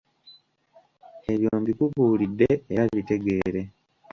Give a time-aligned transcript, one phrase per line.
[1.33, 3.61] Ebyo mbikubuulidde era bitegeere.